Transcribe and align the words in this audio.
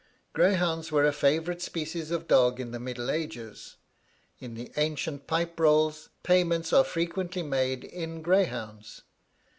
Greyhounds 0.33 0.91
were 0.91 1.05
a 1.05 1.11
favourite 1.13 1.61
species 1.61 2.09
of 2.09 2.27
dog 2.27 2.59
in 2.59 2.71
the 2.71 2.79
middle 2.79 3.11
ages. 3.11 3.75
In 4.39 4.55
the 4.55 4.71
ancient 4.75 5.27
pipe 5.27 5.59
rolls, 5.59 6.09
payments 6.23 6.73
are 6.73 6.83
frequently 6.83 7.43
made 7.43 7.83
in 7.83 8.23
greyhounds. 8.23 9.03